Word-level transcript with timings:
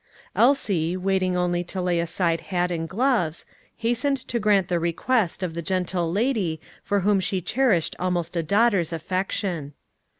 Elsie, 0.35 0.97
waiting 0.97 1.37
only 1.37 1.63
to 1.63 1.79
lay 1.79 1.99
aside 1.99 2.41
hat 2.49 2.71
and 2.71 2.89
gloves, 2.89 3.45
hastened 3.77 4.17
to 4.17 4.39
grant 4.39 4.67
the 4.67 4.79
request 4.79 5.43
of 5.43 5.53
the 5.53 5.61
gentle 5.61 6.11
lady 6.11 6.59
for 6.81 7.01
whom 7.01 7.19
she 7.19 7.39
cherished 7.39 7.95
almost 7.99 8.35
a 8.35 8.41
daughter's 8.41 8.91
affection. 8.91 9.73